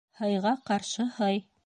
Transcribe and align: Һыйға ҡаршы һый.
Һыйға 0.19 0.53
ҡаршы 0.69 1.05
һый. 1.19 1.41